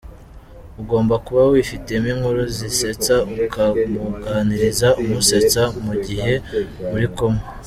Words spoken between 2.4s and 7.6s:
zisetsa ukamuganiriza umusetsa mu gihe muri kumwe;.